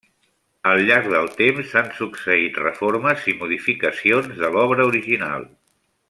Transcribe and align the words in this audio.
Al 0.69 0.79
llarg 0.87 1.09
del 1.11 1.27
temps 1.41 1.67
s'han 1.73 1.91
succeït 1.99 2.57
reformes 2.63 3.27
i 3.33 3.39
modificacions 3.45 4.33
de 4.43 4.53
l'obra 4.57 4.89
original. 4.95 5.47